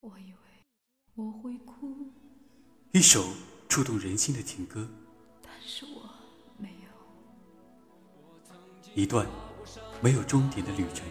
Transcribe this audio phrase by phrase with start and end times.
[0.00, 0.38] 我以为
[1.14, 1.96] 我会哭，
[2.92, 3.24] 一首
[3.68, 4.86] 触动人心的情歌，
[5.42, 6.06] 但是我
[6.58, 8.56] 没有。
[8.94, 9.26] 一段
[10.02, 11.06] 没有终点的旅程，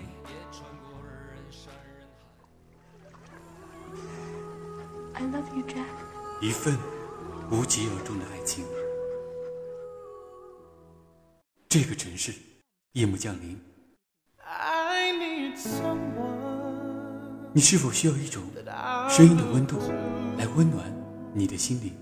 [6.41, 6.77] 一份
[7.51, 8.65] 无疾而终的爱情。
[11.67, 12.33] 这个城市，
[12.93, 13.59] 夜幕降临。
[17.57, 18.43] 你是否需要一种
[19.09, 19.77] 声音的温度
[20.37, 20.85] 来温暖
[21.33, 21.95] 你的心灵？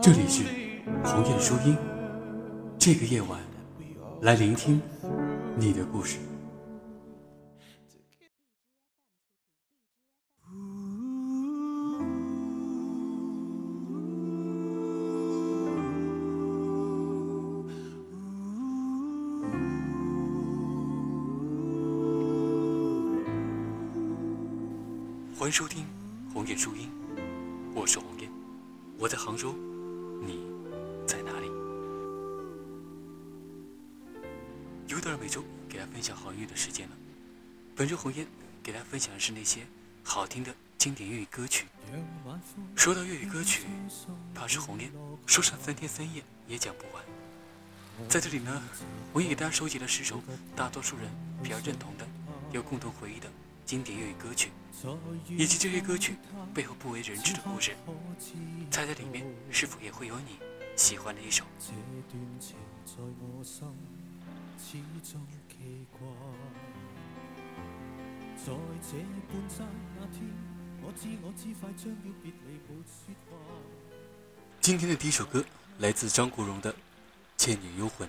[0.00, 0.44] 这里是
[1.02, 1.76] 鸿雁书音，
[2.78, 3.40] 这个夜晚
[4.20, 4.80] 来聆听
[5.56, 6.18] 你的故事。
[40.86, 41.66] 经典粤语歌曲。
[42.76, 43.64] 说到粤语歌曲，
[44.32, 44.88] 怕是红莲
[45.26, 47.02] 说上三天三夜也讲不完。
[48.08, 48.62] 在这里呢，
[49.12, 50.22] 我也给大家收集了十首
[50.54, 51.08] 大多数人
[51.42, 52.06] 比较认同的、
[52.52, 53.28] 有共同回忆的
[53.64, 54.52] 经典粤语歌曲，
[55.28, 56.14] 以及这些歌曲
[56.54, 57.72] 背后不为人知的故事。
[58.70, 60.38] 猜猜里面是否也会有你
[60.76, 61.42] 喜欢的一首？
[74.60, 75.44] 今天的第一首歌
[75.78, 76.72] 来自张国荣的
[77.36, 78.08] 《倩女幽魂》。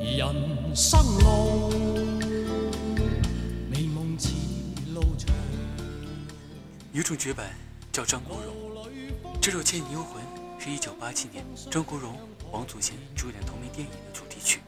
[0.00, 1.68] 人生路，
[3.70, 4.30] 美梦似
[4.94, 5.28] 路长。
[6.92, 7.50] 有种绝版
[7.90, 8.54] 叫张国荣，
[9.40, 10.22] 这首《倩女幽魂》
[10.64, 12.18] 是一九八七年张国荣。
[12.52, 14.60] 王祖贤主演同名电影的主题曲，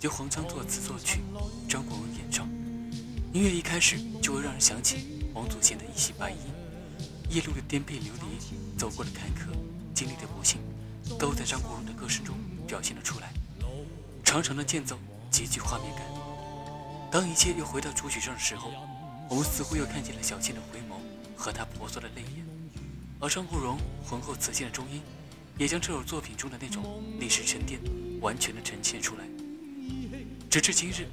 [0.00, 1.20] 由黄江作词作曲，
[1.68, 2.48] 张国荣演唱。
[3.32, 6.36] 音乐一开始就会让人想起王祖贤的一袭白衣，
[7.30, 9.54] 一路的颠沛流离，走过的坎坷，
[9.94, 10.60] 经历的不幸，
[11.16, 12.34] 都在张国荣的歌声中
[12.66, 13.32] 表现了出来。
[14.24, 14.98] 长长的间奏
[15.30, 16.04] 极具画面感。
[17.08, 18.68] 当一切又回到主曲上的时候，
[19.28, 20.96] 我们似乎又看见了小倩的回眸
[21.36, 22.44] 和她婆娑的泪眼，
[23.20, 25.00] 而张国荣浑厚磁性的中音。
[25.58, 27.78] 也将这首作品中的那种历史沉淀
[28.20, 29.24] 完全的呈现出来。
[30.50, 31.06] 直至今日，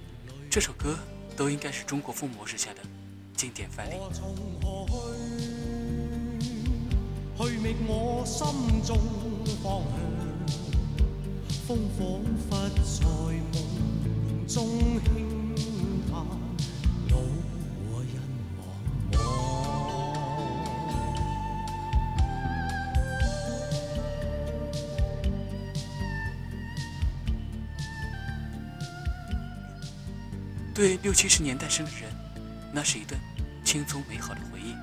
[0.50, 0.98] 这首歌
[1.36, 2.80] 都应该是中国风模式下的
[3.36, 4.00] 经典范例。
[30.80, 32.10] 对六七十年代生的人，
[32.72, 33.20] 那是一段
[33.66, 34.74] 轻松美好的回忆。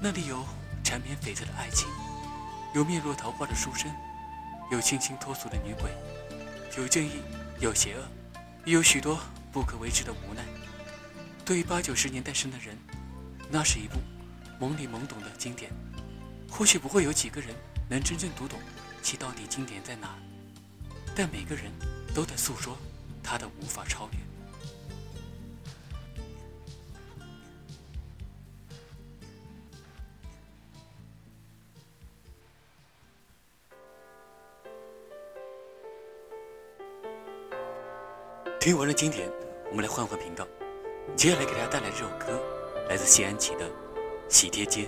[0.00, 0.44] 那里有
[0.82, 1.86] 缠绵悱恻的爱情，
[2.74, 3.88] 有面若桃花的书生，
[4.72, 5.92] 有清新脱俗的女鬼，
[6.76, 7.20] 有正义，
[7.60, 8.02] 有邪恶，
[8.64, 9.16] 也有许多
[9.52, 10.44] 不可为之的无奈。
[11.44, 12.76] 对于八九十年代生的人，
[13.48, 13.98] 那是一部
[14.58, 15.70] 懵里懵懂的经典。
[16.50, 17.54] 或许不会有几个人
[17.88, 18.58] 能真正读懂
[19.04, 20.16] 其到底经典在哪，
[21.14, 21.66] 但每个人
[22.12, 22.76] 都在诉说
[23.22, 24.18] 他的无法超越。
[38.74, 39.30] 完了今天，
[39.70, 40.46] 我们来换换频道。
[41.14, 42.40] 接下来给大家带来这首歌，
[42.88, 43.66] 来自谢安琪的
[44.28, 44.82] 《喜帖街》。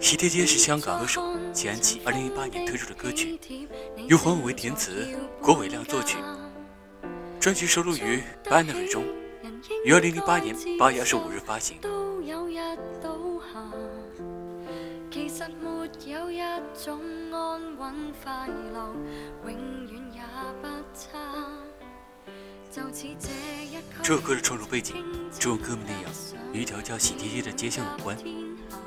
[0.00, 1.20] 喜帖街是香港歌手
[1.52, 3.38] 谢安琪2008年推出的歌曲，
[4.06, 5.08] 由黄伟为填词，
[5.42, 6.16] 郭伟亮作曲，
[7.38, 9.04] 专辑收录于《Banana》中，
[9.84, 11.78] 于2008年8月25日发行。
[16.86, 17.00] 永
[23.68, 24.94] 也不这首歌的创作背景，
[25.40, 26.04] 正如歌名那样，
[26.52, 28.16] 与一条叫喜帖街的街巷有关。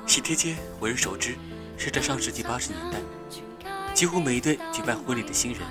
[0.06, 1.36] 喜帖街为人熟知，
[1.78, 3.00] 是在上世纪八十年代，
[3.94, 5.62] 几乎每一对举办婚礼的新人，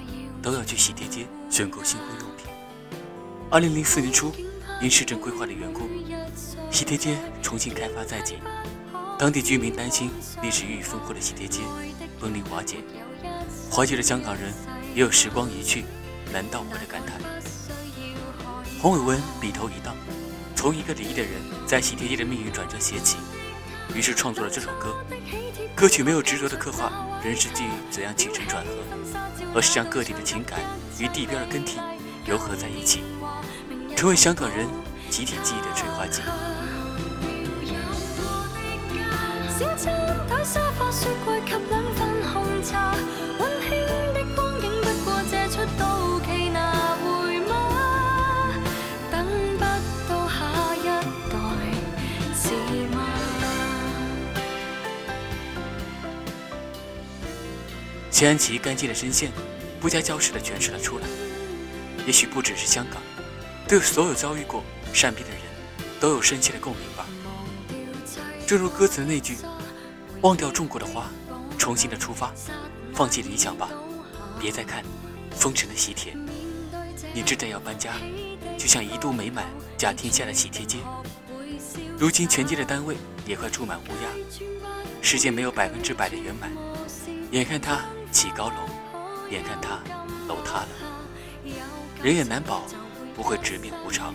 [0.43, 2.49] 都要去喜帖街选购新婚用品。
[3.51, 4.31] 二零零四年初，
[4.83, 5.89] 因市政规划的缘故，
[6.71, 8.39] 喜帖街重新开发在即，
[9.19, 10.11] 当地居民担心
[10.43, 11.61] 历史悠久、丰富的喜帖街。
[12.21, 12.77] 崩离瓦解，
[13.73, 14.53] 怀旧的香港人
[14.95, 15.85] 也有“时光一去，
[16.31, 17.19] 难道回”的感叹。
[18.81, 19.97] 洪伟文笔头一荡，
[20.55, 21.33] 从一个离异的人
[21.67, 23.17] 在喜帖地的命运转折写起，
[23.95, 24.95] 于是创作了这首歌。
[25.75, 26.93] 歌曲没有执着的刻画
[27.25, 28.71] 人世际怎样起承转合，
[29.55, 30.61] 而是将各地的情感
[30.99, 31.79] 与地标的更替
[32.27, 33.03] 糅合在一起，
[33.97, 34.69] 成为香港人
[35.09, 36.21] 集体记忆的催化剂。
[58.21, 59.31] 陈安琪干净的声线，
[59.81, 61.07] 不加修饰的诠释了出来。
[62.05, 63.01] 也许不只是香港，
[63.67, 64.63] 对所有遭遇过
[64.93, 65.41] 善变的人，
[65.99, 67.07] 都有深切的共鸣吧。
[68.47, 69.39] 正如歌词那句
[70.21, 71.09] ：“忘掉种过的花，
[71.57, 72.31] 重新的出发，
[72.93, 73.71] 放弃理想吧，
[74.39, 74.85] 别再看
[75.35, 76.15] 封尘的喜帖。”
[77.17, 77.95] 你真的要搬家，
[78.59, 79.47] 就像一度美满
[79.79, 80.77] 甲天下的喜帖街，
[81.99, 84.11] 如今全街的单位也快住满乌鸦。
[85.01, 86.53] 世间没有百分之百的圆满，
[87.31, 87.81] 眼看他。
[88.11, 88.57] 起高楼，
[89.31, 89.79] 眼看它，
[90.29, 90.69] 楼塌了，
[92.03, 92.63] 人也难保
[93.15, 94.13] 不会直命无常。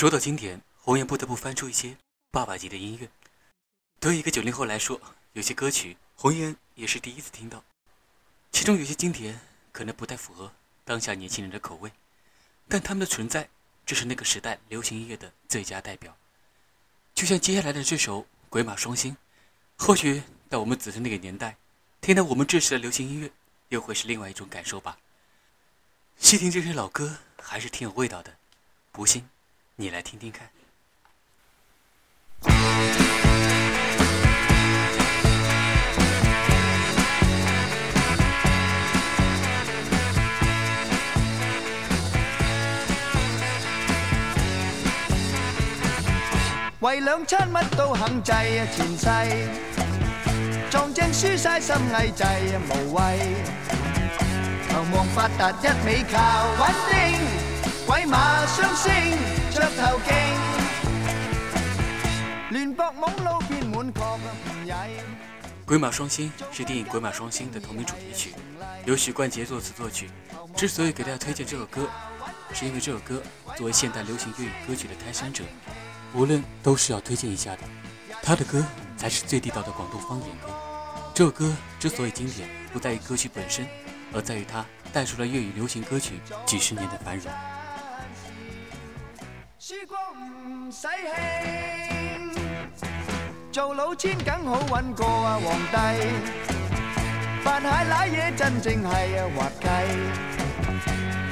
[0.00, 1.94] 说到经典，红岩不得不翻出一些
[2.30, 3.10] 爸爸级的音乐。
[4.00, 4.98] 对于一个九零后来说，
[5.34, 7.62] 有些歌曲红岩也是第一次听到。
[8.50, 9.38] 其中有些经典
[9.72, 10.50] 可能不太符合
[10.86, 11.92] 当下年轻人的口味，
[12.66, 13.50] 但他们的存在，
[13.84, 16.16] 这是那个时代流行音乐的最佳代表。
[17.14, 19.12] 就像接下来的这首《鬼马双星》，
[19.84, 21.58] 或许在我们子孙那个年代，
[22.00, 23.30] 听到我们这时的流行音乐，
[23.68, 24.96] 又会是另外一种感受吧。
[26.16, 28.38] 细听这些老歌，还是挺有味道的，
[28.90, 29.28] 不信？
[29.82, 30.46] 你来听听看。
[46.80, 49.08] 为两餐乜都肯制啊，前世
[50.70, 53.18] 撞正输晒心翳，制啊无谓。
[54.68, 59.39] 求望发达一味靠稳定，鬼马相星。
[65.66, 68.32] 鬼马双星是电影《鬼马双星》的同名主题曲，
[68.84, 70.08] 由许冠杰作词作曲。
[70.54, 71.88] 之所以给大家推荐这首歌，
[72.52, 73.20] 是因为这首歌
[73.56, 75.42] 作为现代流行粤语歌曲的开山者，
[76.14, 77.62] 无论都是要推荐一下的。
[78.22, 78.64] 他的歌
[78.96, 80.52] 才是最地道的广东方言歌。
[81.12, 83.66] 这首歌之所以经典，不在于歌曲本身，
[84.12, 87.26] 而在于它带出了粤语流行歌曲几十年的繁荣。
[89.72, 89.98] 珠光
[90.50, 92.40] 唔使气，
[93.52, 96.06] 做老千梗好搵过啊皇帝，
[97.44, 99.68] 扮蟹濑嘢真正系啊滑稽，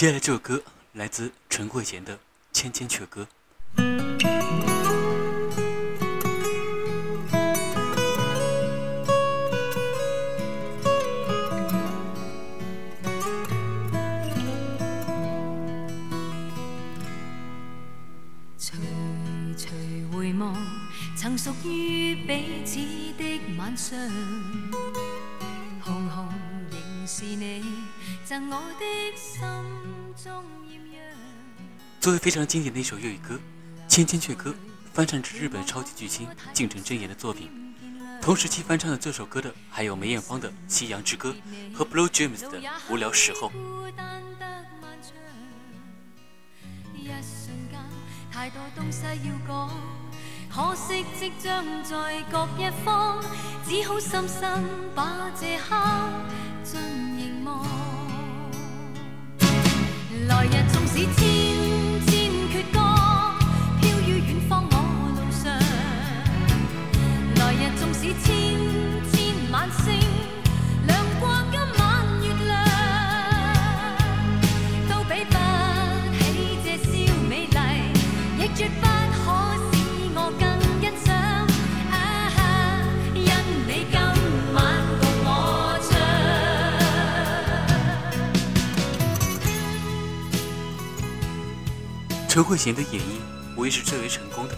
[0.03, 0.61] 接下来这首歌
[0.95, 2.17] 来自陈慧娴的
[2.53, 3.25] 《千千阙歌》。
[18.59, 18.73] 徐
[19.57, 20.53] 徐回望，
[21.17, 22.77] 曾属于彼此
[23.23, 24.62] 的晚上。
[32.01, 33.35] 作为非常经典的一首粤语歌，
[33.87, 34.51] 《千千阙歌》
[34.95, 37.51] 翻唱至日本超级巨星近藤真言的作品。
[38.23, 41.35] 同时期翻唱的这首歌的还有梅艳芳的《夕阳之歌》
[41.77, 42.59] 和 Blue James 的
[42.89, 43.51] 《无聊时候》。
[60.29, 61.25] 来日纵使千
[62.07, 62.81] 千阕歌，
[63.81, 65.51] 飘于远方我路上。
[67.37, 68.92] 来日纵使千。
[92.33, 94.55] 陈慧娴的演绎无疑是最为成功的，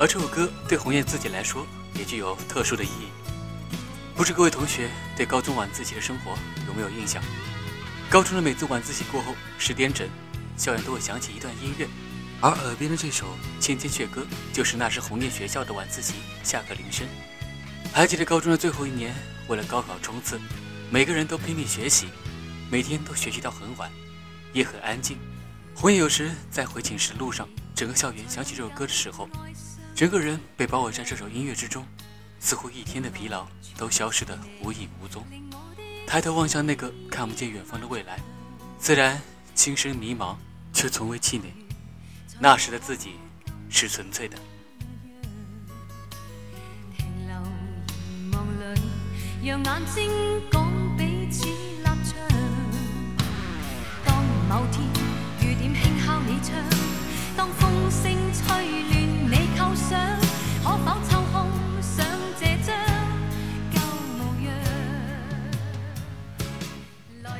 [0.00, 3.08] 而这首歌对红叶自己来说也具有特殊的意义。
[4.16, 6.30] 不知各位同学对高中晚自习的生活
[6.66, 7.22] 有没有印象？
[8.08, 10.08] 高中的每次晚自习过后十点整，
[10.56, 11.86] 校园都会响起一段音乐，
[12.40, 13.26] 而耳边的这首
[13.62, 14.26] 《千千阙歌》
[14.56, 17.06] 就是那时红叶学校的晚自习下课铃声。
[17.92, 19.14] 还记得高中的最后一年，
[19.46, 20.40] 为了高考冲刺，
[20.90, 22.06] 每个人都拼命学习，
[22.72, 23.92] 每天都学习到很晚，
[24.54, 25.18] 也很安静。
[25.80, 29.28] 我也有时在回寝室路上，整个校园响起这首歌的时候，
[29.94, 31.86] 整个人被包尔在这首音乐之中，
[32.40, 35.24] 似乎一天的疲劳都消失得无影无踪。
[36.04, 38.18] 抬头望向那个看不见远方的未来，
[38.80, 39.22] 虽然
[39.54, 40.34] 心生迷茫，
[40.72, 41.54] 却从未气馁。
[42.40, 43.12] 那时的自己
[43.70, 44.36] 是纯粹的。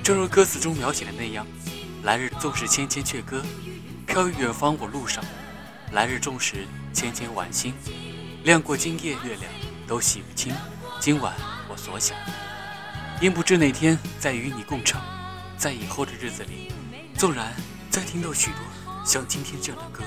[0.03, 1.47] 正如歌词中描写的那样，
[2.03, 3.45] 来日纵使千千阙歌，
[4.07, 5.23] 飘于远方我路上；
[5.93, 7.75] 来日纵使千千晚星，
[8.45, 9.45] 亮过今夜月亮，
[9.87, 10.55] 都洗不清
[10.99, 11.35] 今晚
[11.69, 12.17] 我所想。
[13.21, 15.03] 因不知哪天再与你共唱？
[15.59, 16.73] 在以后的日子里，
[17.15, 17.53] 纵然
[17.91, 18.78] 再听到许多。
[19.09, 20.05] 像今天这样的歌，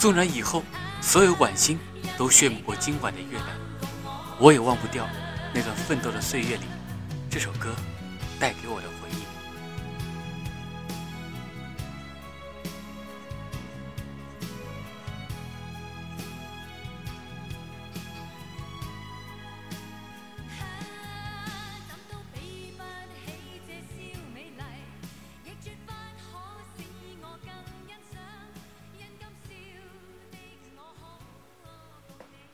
[0.00, 0.60] 纵然以后
[1.00, 1.78] 所有晚星
[2.18, 3.46] 都炫不过今晚的月亮，
[4.40, 5.08] 我也忘不掉
[5.54, 6.64] 那段奋斗的岁月里，
[7.30, 7.72] 这首歌
[8.40, 8.95] 带给我的。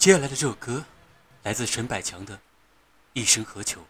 [0.02, 0.84] 接下来的这首歌，
[1.44, 2.34] 来自陈百强的
[3.12, 3.80] 《一生何求》。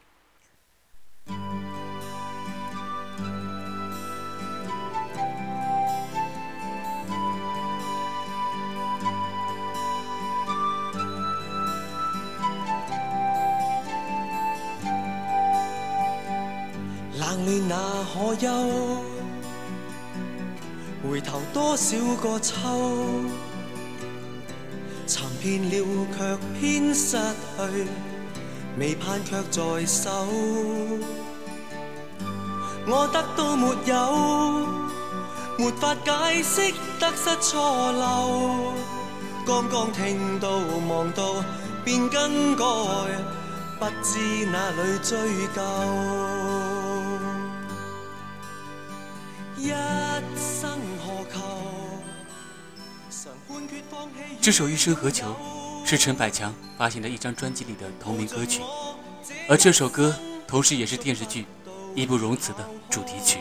[17.18, 18.50] 冷暖哪可休？
[21.10, 22.52] 回头多少个秋？
[25.42, 27.86] 骗了却偏失去，
[28.78, 30.08] 未盼却在手，
[32.86, 34.66] 我得到没有？
[35.58, 38.72] 没法解释得失错漏。
[39.44, 40.48] 刚刚听到
[40.88, 41.44] 望到
[41.84, 42.64] 便更改，
[43.80, 45.18] 不知哪里追
[45.56, 46.31] 究。
[54.42, 55.32] 这首《一生何求》
[55.88, 58.60] 是陈百强发行的一张专辑里的同名歌曲，
[59.48, 60.12] 而这首歌
[60.48, 61.42] 同时也是电视剧
[61.94, 63.38] 《义不容辞》的主题曲。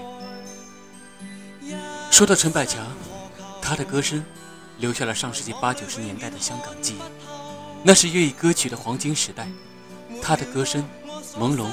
[2.11, 2.85] 说到陈百强，
[3.63, 4.23] 他的歌声
[4.77, 7.01] 留下了上世纪八九十年代的香港记忆，
[7.83, 9.47] 那是粤语歌曲的黄金时代。
[10.21, 10.87] 他的歌声
[11.39, 11.65] 朦胧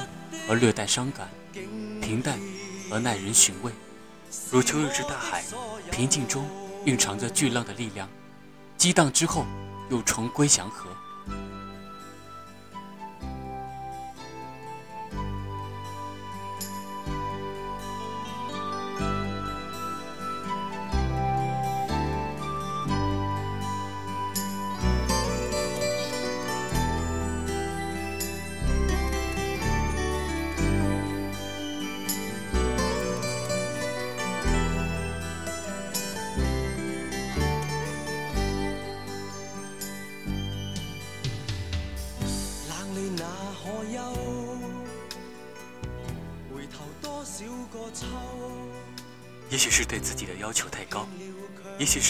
[0.49, 1.29] 而略带伤感，
[2.01, 2.39] 平淡
[2.91, 3.71] 而耐人寻味，
[4.49, 5.43] 如秋日之大海，
[5.91, 6.43] 平静中
[6.85, 8.09] 蕴藏着巨浪的力量。
[8.79, 9.45] 激荡之后，
[9.89, 10.87] 又重归祥和。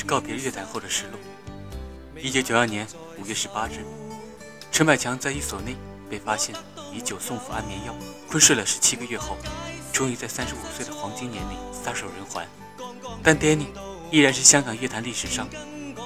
[0.10, 1.20] 告别乐坛后的失落。
[2.20, 2.88] 一九九二年
[3.22, 3.86] 五月十八日，
[4.72, 5.76] 陈百强在一所内
[6.10, 6.56] 被发现
[6.92, 7.96] 以酒送服安眠药，
[8.28, 9.38] 昏睡了十七个月后，
[9.94, 12.44] 终于在三十五岁的黄金年龄撒手人寰。
[13.22, 13.68] 但 Danny
[14.12, 15.48] 依然是香港乐坛历史上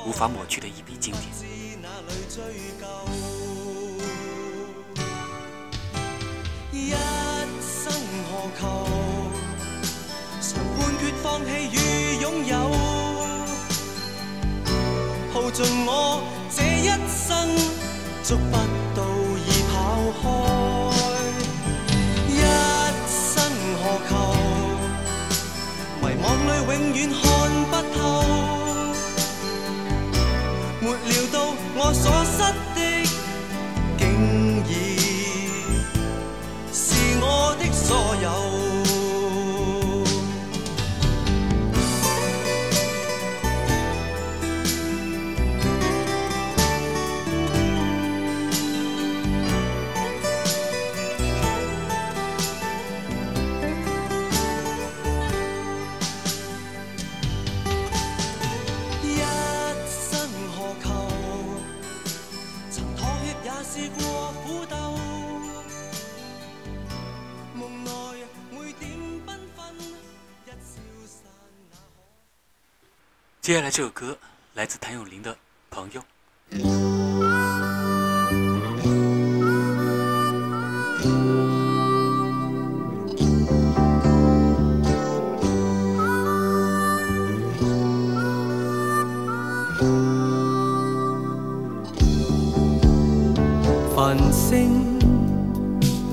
[0.06, 2.73] 无法抹去的一笔经典。
[15.54, 16.20] 尽我
[16.50, 17.48] 这一生，
[18.24, 18.93] 足不。
[73.44, 74.18] 接下来这首歌
[74.54, 75.36] 来自谭咏麟的
[75.70, 76.02] 朋友。
[93.94, 94.80] 繁星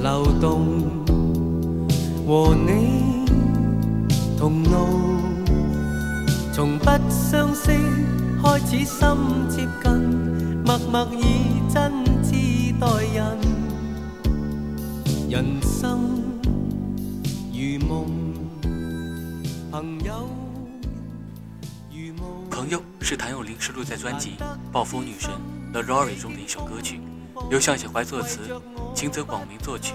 [0.02, 0.80] 流动，
[2.26, 3.24] 和你
[4.36, 5.29] 同路。
[6.50, 6.50] 《朋友》
[23.00, 24.32] 是谭咏麟收录在专辑
[24.72, 25.30] 《暴风女神》
[25.84, 27.00] The Rory 中的一首歌曲，
[27.48, 28.40] 由向雪怀作词，
[28.92, 29.94] 清泽广明作曲。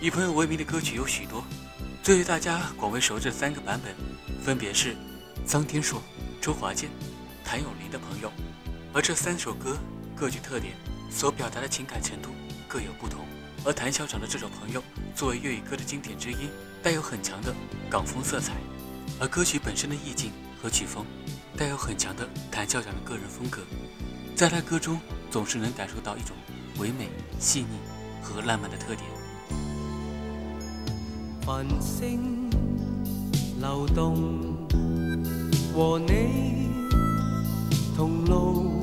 [0.00, 1.42] 以朋友为名的歌曲有许多，
[2.02, 3.94] 最为大家广为熟知的三个版本，
[4.44, 4.94] 分别是
[5.46, 5.98] 桑天硕、
[6.42, 6.90] 周华健、
[7.44, 8.28] 谭咏麟的朋友，
[8.92, 9.76] 而这三首歌
[10.16, 10.74] 各具特点。
[11.14, 12.28] 所表达的情感程度
[12.66, 13.20] 各有不同，
[13.64, 14.80] 而谭校长的这首《朋友》
[15.14, 16.48] 作为粤语歌的经典之一，
[16.82, 17.54] 带有很强的
[17.88, 18.54] 港风色彩，
[19.20, 21.06] 而歌曲本身的意境和曲风
[21.56, 23.60] 带有很强的谭校长的个人风格，
[24.34, 24.98] 在他歌中
[25.30, 26.34] 总是能感受到一种
[26.80, 27.68] 唯美、细腻
[28.20, 29.02] 和浪漫的特点。
[31.42, 32.50] 繁星
[33.60, 34.66] 流动，
[35.72, 36.70] 和你
[37.96, 38.73] 同路。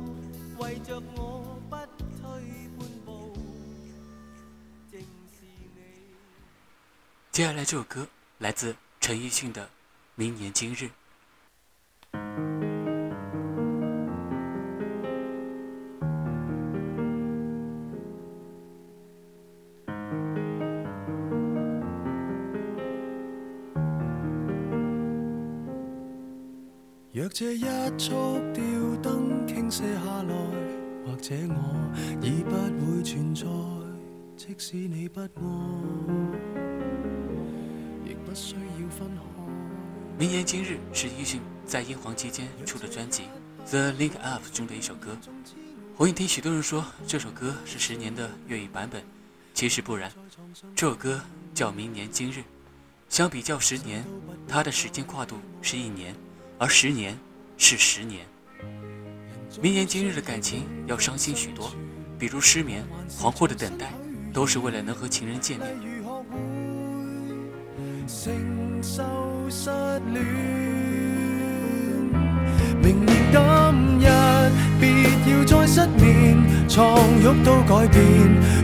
[0.57, 2.23] 为着我不退
[2.79, 3.31] 半步
[4.91, 5.43] 正是
[5.75, 6.07] 你
[7.31, 8.07] 接下来这首歌
[8.39, 9.65] 来自陈奕迅的
[10.15, 10.85] 《明年今日》。
[27.11, 27.65] 若这一
[27.97, 28.13] 束
[28.53, 28.63] 吊
[29.03, 30.33] 灯倾泻下来，
[31.05, 31.91] 或者我
[32.25, 32.51] 已不
[32.85, 33.45] 会存在，
[34.37, 35.43] 即使你不爱。
[40.19, 43.23] 《明年今日》是伊迅在英皇期间出的专辑
[43.71, 45.17] 《The Link Up》中的一首歌。
[45.97, 49.03] 我听许多人说这首歌是十年的粤语版本，
[49.55, 50.11] 其实不然。
[50.75, 51.19] 这首歌
[51.55, 52.39] 叫《明年今日》，
[53.09, 54.05] 相比较十年，
[54.47, 56.15] 它的时间跨度是一年，
[56.59, 57.17] 而十年
[57.57, 58.27] 是十年。
[59.59, 61.71] 《明年今日》的感情要伤心许多，
[62.19, 62.85] 比如失眠、
[63.17, 63.91] 惶惑的等待，
[64.31, 65.98] 都是为了能和情人见面。
[68.09, 68.31] 承
[68.81, 69.03] 受
[69.51, 69.69] 失
[70.11, 70.25] 恋，
[72.81, 74.09] 明年今日，
[74.79, 76.35] 别要再失眠。
[76.67, 76.91] 床
[77.23, 78.01] 褥都改变，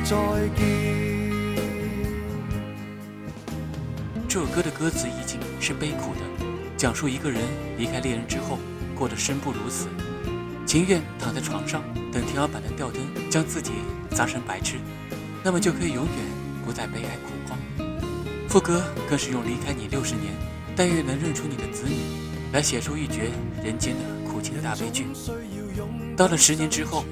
[0.03, 0.73] 再见。
[4.29, 6.21] 这首歌的歌词已经是悲苦的，
[6.77, 7.40] 讲述一个人
[7.79, 8.59] 离开恋人之后，
[8.97, 9.87] 过得生不如死，
[10.66, 11.81] 情愿躺在床上，
[12.12, 13.71] 等天花板的吊灯将自己
[14.11, 14.77] 砸成白痴，
[15.45, 16.36] 那么就可以永远。
[16.66, 17.57] 不再悲哀苦慌。
[18.48, 20.35] 副歌更是用“离开你六十年，
[20.74, 21.94] 但愿能认出你的子女”
[22.52, 23.31] 来写出一绝
[23.64, 25.07] 人间的苦情的大悲剧。
[26.16, 27.05] 到了十年之后，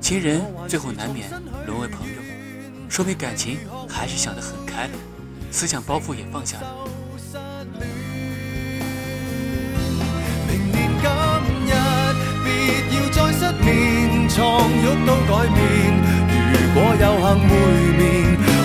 [0.00, 1.30] 情人最后难免
[1.66, 2.14] 沦为朋友，
[2.88, 4.92] 说明感情还是想得很开了，
[5.52, 6.66] 思想包袱也放下了。
[17.18, 18.35] 失眠，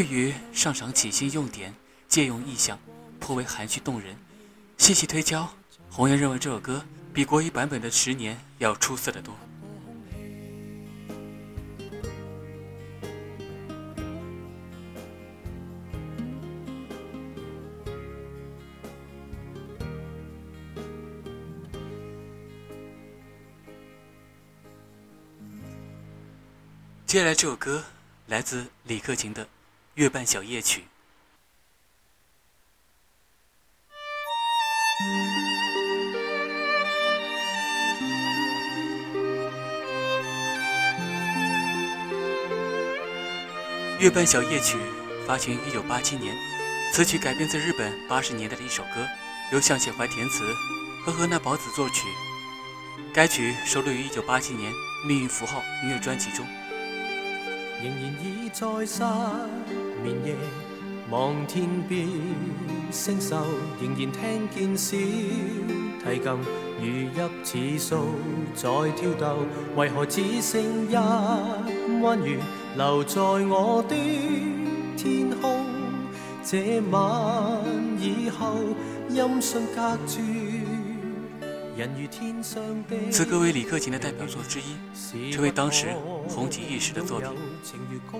[0.00, 1.74] 对于上赏起兴用典，
[2.06, 2.78] 借用意象，
[3.18, 4.14] 颇为含蓄动人。
[4.76, 5.48] 细细推敲，
[5.90, 9.34] 红岩认为这首歌比国语版本的《十年》要出色的多。
[27.04, 27.82] 接下来这首歌
[28.28, 29.48] 来自李克勤的。
[30.00, 30.84] 《月半小夜曲》。
[44.02, 44.76] 《月半小夜曲》
[45.26, 46.32] 发行于1987年，
[46.92, 49.04] 此曲改编自日本80年代的一首歌，
[49.52, 50.44] 由向显怀填词，
[51.04, 52.06] 和河那宝子作曲。
[53.12, 54.72] 该曲收录于1987年
[55.08, 56.46] 《命运符号》音乐专辑中。
[60.24, 60.34] 夜
[61.10, 62.06] 望天边
[62.90, 63.34] 星宿，
[63.80, 64.12] 仍然
[64.50, 66.38] 听见小提琴
[66.80, 68.04] 如泣似诉
[68.54, 69.38] 在挑逗，
[69.76, 70.94] 为何只剩一
[72.02, 72.38] 弯月
[72.76, 73.96] 留在我的
[74.96, 75.64] 天空？
[76.44, 77.62] 这晚
[78.00, 78.54] 以后，
[79.08, 80.77] 音讯隔绝。
[83.10, 85.86] 此歌为李克勤的代表作之一，成为当时
[86.28, 87.28] 红极一时的作品。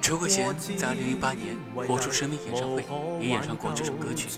[0.01, 2.83] 陈慧娴在2008年播出《生命演唱会》
[3.21, 4.29] 也演唱过这首歌曲。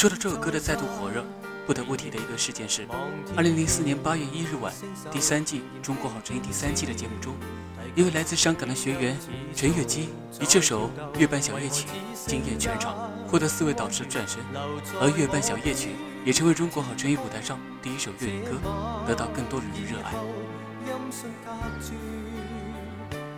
[0.00, 1.22] 说到这首歌的再度火热，
[1.66, 2.86] 不得不提的一个事件是，
[3.36, 4.72] 二零零四年八月一日晚，
[5.10, 7.34] 第三季《中国好声音》第三季的节目中，
[7.94, 9.14] 一位来自香港的学员
[9.54, 10.04] 陈乐基
[10.40, 11.86] 以这首《月半小夜曲》
[12.26, 14.38] 惊艳全场，获得四位导师的转身，
[15.02, 15.90] 而《月半小夜曲》
[16.26, 18.52] 也成为《中国好声音》舞台上第一首粤语歌，
[19.06, 20.14] 得到更多人的热爱。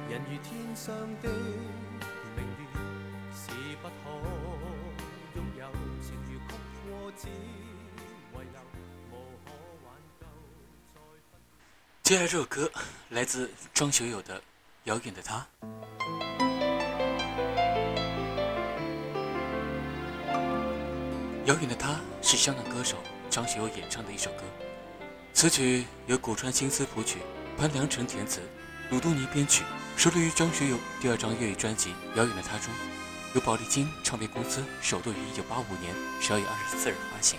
[0.08, 1.71] 人天上的。
[12.02, 12.68] 接下来这首歌
[13.10, 14.36] 来自张学友的
[14.84, 15.46] 《遥远的他》。
[21.46, 22.96] 《遥远的他》是香港歌手
[23.30, 24.38] 张学友演唱的一首歌，
[25.32, 27.18] 此曲由谷川新司谱曲，
[27.56, 28.40] 潘良辰填词，
[28.90, 29.62] 鲁东尼编曲，
[29.96, 32.74] 收录于张学友第二张粤语专辑《遥远的他》中，
[33.34, 37.38] 由宝丽金唱片公司首度于一九八五年十二月二十四日发行。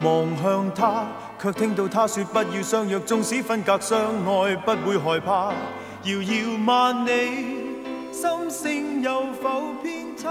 [0.00, 1.06] 望向他，
[1.40, 5.52] 却听到他说不要相约，纵使分隔相爱，不会害怕。
[6.04, 7.80] 遥遥万里，
[8.12, 10.28] 心性有否偏差？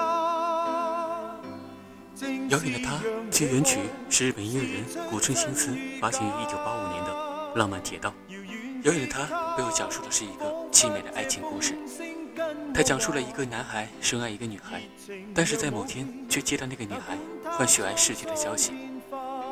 [2.49, 2.99] 遥远的他，
[3.31, 7.09] 其原曲是日本音乐人谷村新司发行于一九八五年的
[7.57, 8.09] 《浪漫铁道》。
[8.87, 11.73] 遥远的他，被我讲述的是一个凄美的爱情故事。
[12.73, 14.83] 他讲述了一个男孩深爱一个女孩，
[15.33, 17.17] 但是在某天却接到那个女孩
[17.49, 18.71] 患血癌逝去的消息。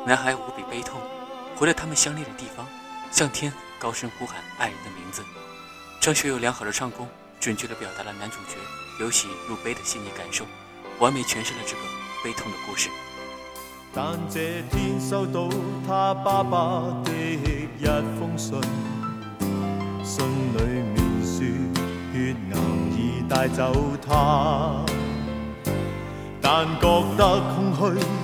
[0.06, 1.00] 男孩无比悲痛，
[1.56, 2.66] 回了他们相恋的地方，
[3.10, 5.22] 向天高声呼喊爱人的名字。
[5.98, 7.08] 张学友良好的唱功，
[7.40, 8.58] 准确地表达了男主角
[9.02, 10.44] 由喜入悲的心理感受，
[10.98, 11.80] 完美诠释了这个
[12.22, 12.90] 悲痛的故事。
[13.94, 14.18] 但
[26.82, 28.23] 但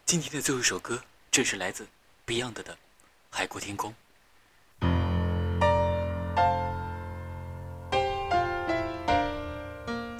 [0.04, 1.00] 今天的最后一首歌
[1.30, 1.86] 正是来自
[2.26, 2.64] Beyond 的
[3.30, 3.94] 《海阔天空》。《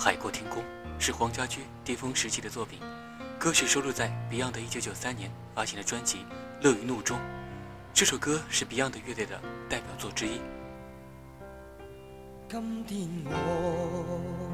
[0.01, 0.63] 海阔天空》
[1.01, 2.79] 是黄家驹巅峰时期的作品，
[3.41, 6.19] 歌曲收录在 Beyond 1993年发行的专辑
[6.63, 7.19] 《乐于怒》中。
[7.93, 9.37] 这首歌是 Beyond 乐队的
[9.69, 10.41] 代表作之一。
[12.49, 14.54] 今天我。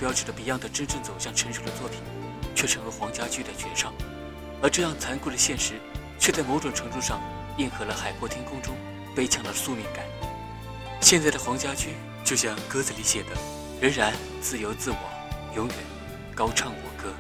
[0.07, 1.99] 标志着 Beyond 真正走向成熟的作品，
[2.55, 3.93] 却成了黄家驹的绝唱。
[4.63, 5.81] 而这样残酷的现实，
[6.17, 7.21] 却在某种程度上
[7.59, 8.73] 应和了《海阔天空》中
[9.17, 10.05] 悲怆的宿命感。
[11.01, 11.89] 现在的黄家驹，
[12.25, 13.31] 就像歌词里写的，
[13.81, 15.77] 仍然自由自我，永远
[16.37, 17.13] 高唱我歌。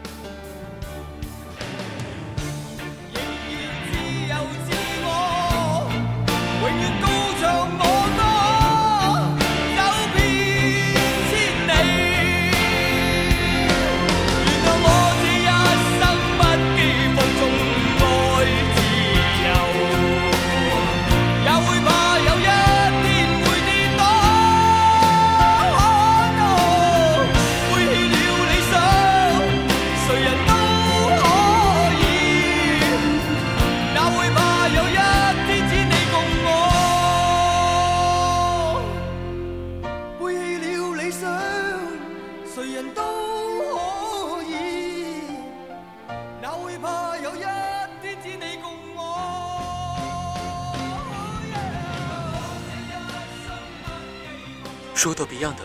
[54.96, 55.62] 说到 Beyond 的，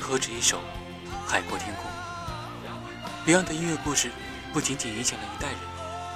[0.00, 0.58] 何止一首
[1.26, 1.84] 《海阔天空》
[3.26, 4.12] ？Beyond 的音乐故事
[4.52, 5.58] 不仅仅影响了一代人，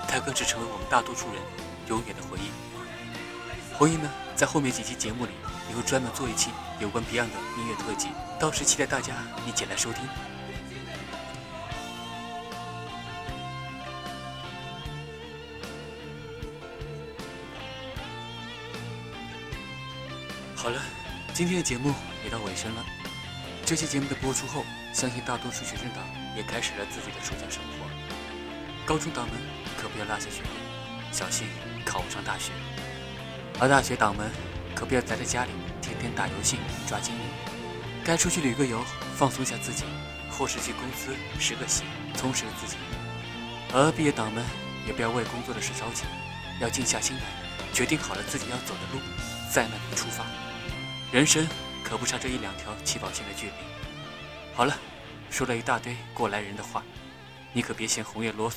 [0.06, 1.42] 它更是成为我们大多数人
[1.88, 2.48] 永远的回忆。
[3.76, 5.32] 回忆呢，在后面几期节目里，
[5.68, 8.06] 也会专门做一期有关 Beyond 的音乐特辑，
[8.38, 9.14] 到时期待大家
[9.48, 10.02] 一起来收听。
[21.34, 21.92] 今天的节目
[22.24, 22.84] 也到尾声了。
[23.66, 25.98] 这期节目的播出后，相信大多数学生党
[26.36, 27.90] 也开始了自己的暑假生活。
[28.86, 29.36] 高中党们
[29.76, 30.42] 可不要落下学，
[31.10, 31.48] 小心
[31.84, 32.52] 考不上大学。
[33.58, 34.30] 而大学党们
[34.76, 35.50] 可不要宅在家里，
[35.82, 36.56] 天天打游戏
[36.86, 37.20] 抓精英。
[38.04, 38.84] 该出去旅个游，
[39.16, 39.82] 放松一下自己；
[40.30, 41.82] 或是去公司实个习，
[42.16, 42.76] 充实自己。
[43.72, 44.44] 而毕业党们
[44.86, 46.04] 也不要为工作的事着急，
[46.60, 47.22] 要静下心来，
[47.72, 49.00] 决定好了自己要走的路，
[49.52, 50.43] 在那里出发。
[51.14, 51.48] 人生
[51.84, 53.52] 可不差这一两条起跑线的距离。
[54.52, 54.76] 好了，
[55.30, 56.82] 说了一大堆过来人的话，
[57.52, 58.56] 你可别嫌红叶啰嗦。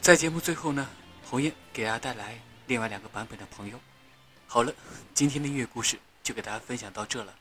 [0.00, 0.88] 在节目最后呢，
[1.28, 2.38] 红叶给大家带来
[2.68, 3.78] 另外两个版本的朋友。
[4.46, 4.72] 好了，
[5.12, 7.34] 今天的音乐故事就给大家分享到这了，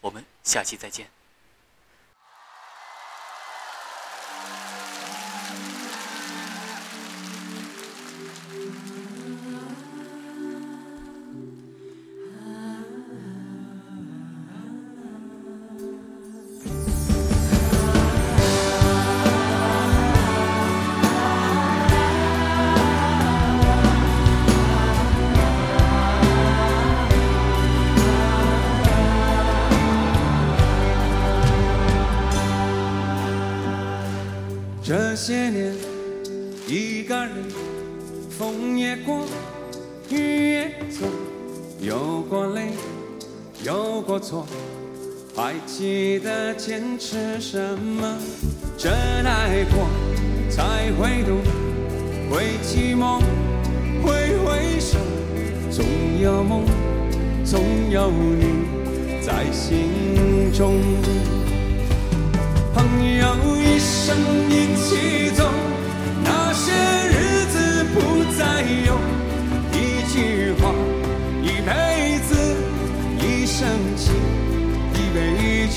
[0.00, 1.08] 我们下期再见。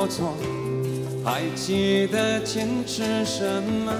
[0.08, 0.34] 错，
[1.24, 3.92] 还记得坚持什么？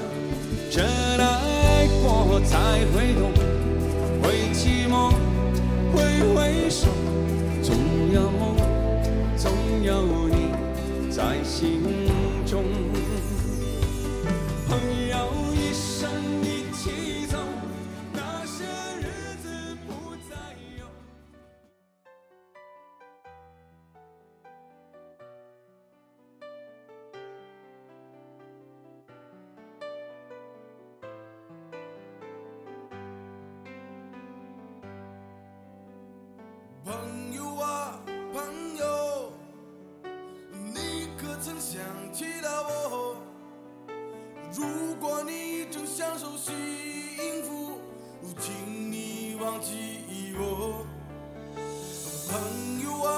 [0.71, 2.59] 真爱过才
[2.93, 3.33] 会懂，
[4.23, 5.13] 会寂寞，
[5.93, 6.87] 挥挥手，
[7.63, 7.75] 总
[8.13, 8.57] 有梦，
[9.37, 9.53] 总
[9.83, 11.81] 有你在心
[12.47, 12.63] 中。
[14.69, 14.79] 朋
[15.11, 16.09] 友一生。
[16.45, 16.56] 一。
[36.87, 37.99] 朋友啊，
[38.33, 39.33] 朋友，
[40.53, 41.81] 你可曾想
[42.13, 43.17] 起了我？
[44.55, 44.65] 如
[45.01, 46.53] 果你正享受幸
[47.43, 47.77] 福，
[48.39, 50.87] 请你忘记我，
[52.31, 53.16] 朋友啊。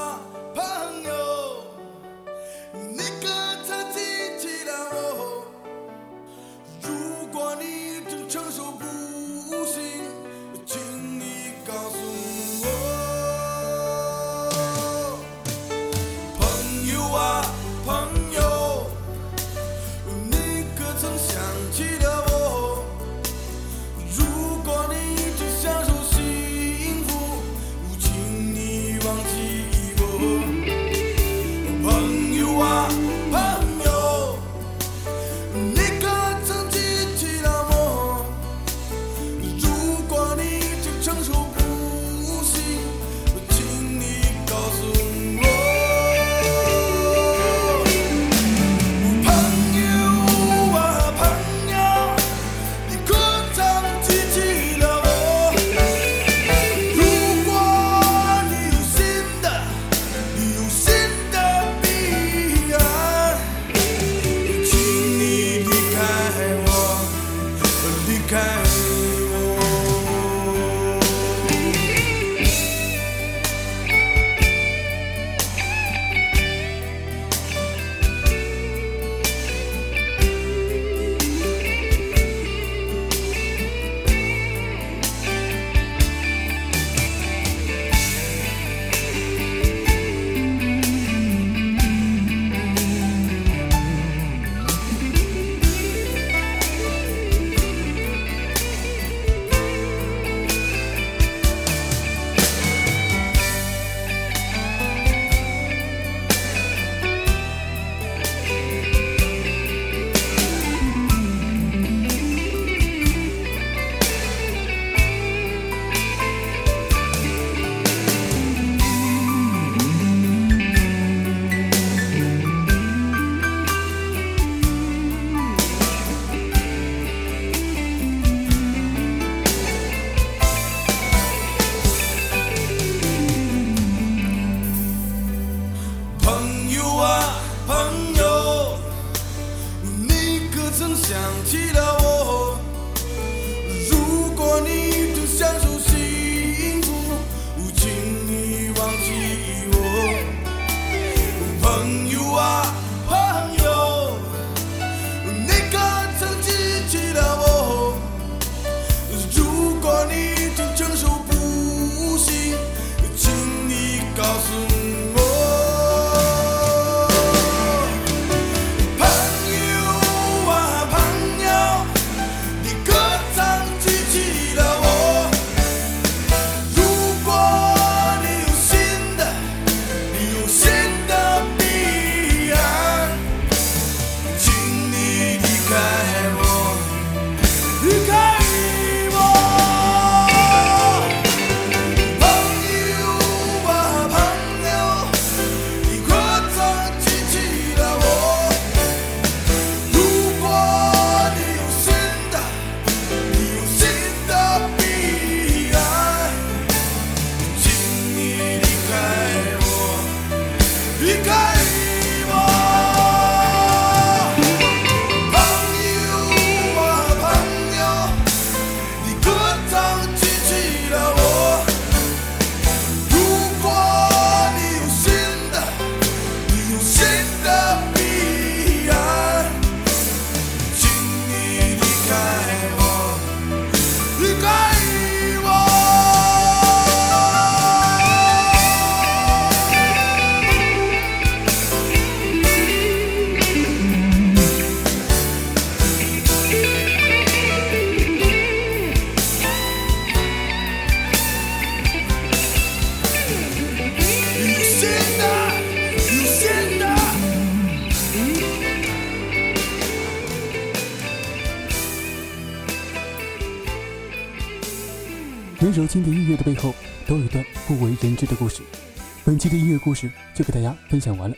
[270.89, 271.36] 分享完了，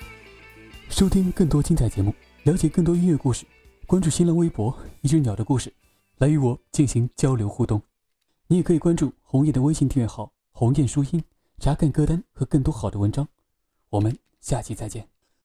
[0.88, 3.44] 收听更多精彩节目，了解更多音乐故事，
[3.84, 4.72] 关注新浪微博
[5.02, 5.72] “一只鸟的故事”，
[6.18, 7.82] 来与我进行交流互动。
[8.46, 11.22] 你也可以关注红叶的微信订阅号“红叶书音”，
[11.58, 13.26] 查看歌单和更多好的文章。
[13.88, 15.19] 我们下期再见。